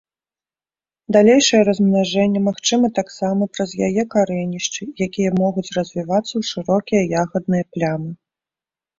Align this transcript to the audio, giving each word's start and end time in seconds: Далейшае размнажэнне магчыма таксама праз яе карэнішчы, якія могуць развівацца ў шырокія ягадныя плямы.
Далейшае 1.15 1.59
размнажэнне 1.67 2.39
магчыма 2.47 2.87
таксама 2.99 3.43
праз 3.57 3.71
яе 3.87 4.03
карэнішчы, 4.15 4.87
якія 5.07 5.31
могуць 5.41 5.65
развівацца 5.77 6.33
ў 6.39 6.49
шырокія 6.53 7.03
ягадныя 7.25 7.69
плямы. 7.77 8.11